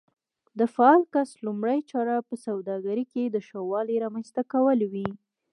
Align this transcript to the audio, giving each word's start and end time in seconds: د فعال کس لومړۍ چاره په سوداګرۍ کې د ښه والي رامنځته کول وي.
د 0.59 0.61
فعال 0.73 1.01
کس 1.13 1.29
لومړۍ 1.45 1.79
چاره 1.91 2.15
په 2.29 2.35
سوداګرۍ 2.45 3.05
کې 3.13 3.23
د 3.29 3.37
ښه 3.47 3.59
والي 3.71 3.95
رامنځته 4.03 4.41
کول 4.53 4.79
وي. 4.93 5.09